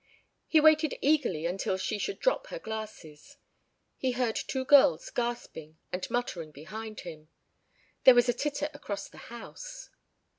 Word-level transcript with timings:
He 0.47 0.59
waited 0.59 0.97
eagerly 0.99 1.45
until 1.45 1.77
she 1.77 1.99
should 1.99 2.19
drop 2.19 2.47
her 2.47 2.57
glasses.... 2.57 3.37
He 3.97 4.13
heard 4.13 4.35
two 4.35 4.65
girls 4.65 5.11
gasping 5.11 5.77
and 5.91 6.09
muttering 6.09 6.49
behind 6.51 7.01
him.... 7.01 7.29
There 8.05 8.15
was 8.15 8.27
a 8.27 8.33
titter 8.33 8.71
across 8.73 9.07
the 9.07 9.19
house. 9.29 9.91